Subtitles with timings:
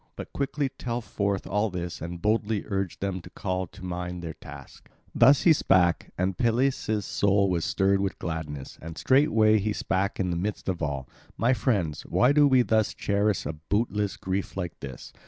[0.15, 4.33] But quickly tell forth all this and boldly urge them to call to mind their
[4.33, 10.19] task." Thus he spake; and Peleus' soul was stirred with gladness, and straightway he spake
[10.19, 14.57] in the midst of all: "My friends, why do we thus cherish a bootless grief
[14.57, 15.13] like this?